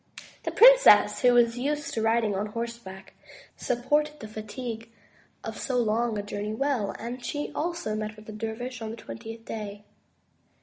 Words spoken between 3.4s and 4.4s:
supported the